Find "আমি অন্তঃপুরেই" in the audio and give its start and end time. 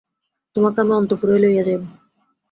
0.81-1.41